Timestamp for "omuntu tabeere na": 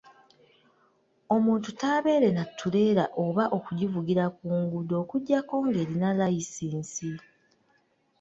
1.35-2.43